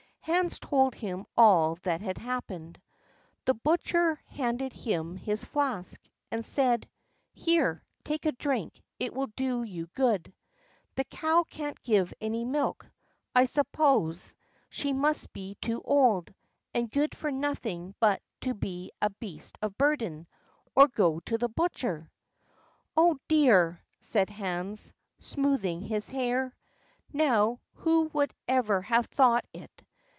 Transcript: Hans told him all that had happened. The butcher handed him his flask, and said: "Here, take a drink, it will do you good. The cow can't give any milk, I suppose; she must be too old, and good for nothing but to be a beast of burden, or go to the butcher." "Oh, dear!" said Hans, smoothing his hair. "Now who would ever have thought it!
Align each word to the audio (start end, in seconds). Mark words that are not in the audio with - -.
Hans 0.23 0.59
told 0.59 0.93
him 0.93 1.25
all 1.35 1.77
that 1.77 2.01
had 2.01 2.19
happened. 2.19 2.79
The 3.45 3.55
butcher 3.55 4.21
handed 4.27 4.71
him 4.71 5.15
his 5.17 5.43
flask, 5.43 5.99
and 6.29 6.45
said: 6.45 6.87
"Here, 7.33 7.83
take 8.03 8.27
a 8.27 8.31
drink, 8.31 8.83
it 8.99 9.15
will 9.15 9.29
do 9.35 9.63
you 9.63 9.87
good. 9.95 10.31
The 10.93 11.05
cow 11.05 11.43
can't 11.49 11.81
give 11.81 12.13
any 12.21 12.45
milk, 12.45 12.85
I 13.33 13.45
suppose; 13.45 14.35
she 14.69 14.93
must 14.93 15.33
be 15.33 15.55
too 15.55 15.81
old, 15.83 16.31
and 16.71 16.91
good 16.91 17.17
for 17.17 17.31
nothing 17.31 17.95
but 17.99 18.21
to 18.41 18.53
be 18.53 18.91
a 19.01 19.09
beast 19.09 19.57
of 19.59 19.75
burden, 19.75 20.27
or 20.75 20.87
go 20.87 21.19
to 21.21 21.37
the 21.39 21.49
butcher." 21.49 22.11
"Oh, 22.95 23.17
dear!" 23.27 23.81
said 24.01 24.29
Hans, 24.29 24.93
smoothing 25.19 25.81
his 25.81 26.11
hair. 26.11 26.55
"Now 27.11 27.59
who 27.73 28.03
would 28.13 28.35
ever 28.47 28.83
have 28.83 29.07
thought 29.07 29.45
it! 29.51 29.83